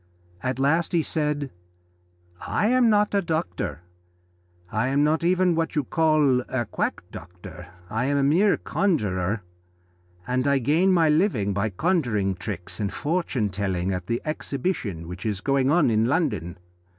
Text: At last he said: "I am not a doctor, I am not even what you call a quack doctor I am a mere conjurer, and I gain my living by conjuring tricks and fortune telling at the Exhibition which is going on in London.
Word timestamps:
At 0.41 0.57
last 0.57 0.93
he 0.93 1.03
said: 1.03 1.51
"I 2.47 2.65
am 2.69 2.89
not 2.89 3.13
a 3.13 3.21
doctor, 3.21 3.81
I 4.71 4.87
am 4.87 5.03
not 5.03 5.23
even 5.23 5.53
what 5.53 5.75
you 5.75 5.83
call 5.83 6.39
a 6.49 6.65
quack 6.65 7.03
doctor 7.11 7.67
I 7.87 8.05
am 8.05 8.17
a 8.17 8.23
mere 8.23 8.57
conjurer, 8.57 9.43
and 10.25 10.47
I 10.47 10.57
gain 10.57 10.91
my 10.91 11.07
living 11.09 11.53
by 11.53 11.69
conjuring 11.69 12.33
tricks 12.33 12.79
and 12.79 12.91
fortune 12.91 13.51
telling 13.51 13.93
at 13.93 14.07
the 14.07 14.23
Exhibition 14.25 15.07
which 15.07 15.23
is 15.23 15.39
going 15.39 15.69
on 15.69 15.91
in 15.91 16.05
London. 16.05 16.57